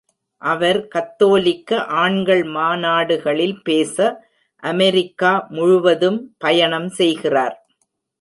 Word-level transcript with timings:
அவர் 0.41 0.87
கத்தோலிக்க 0.87 1.79
ஆண்கள் 1.95 2.41
மாநாடுகளில் 2.43 3.55
பேச 3.63 3.97
அமெரிக்கா 4.63 5.45
முழுவதும் 5.49 6.19
பயணம் 6.37 6.89
செய்கிறார். 6.89 7.55